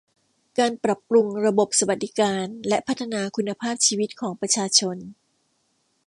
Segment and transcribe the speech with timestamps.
[0.57, 4.97] การปรับปรุงระบบสวัสดิการและพัฒนาคุณภาพชีวิตของประชาชน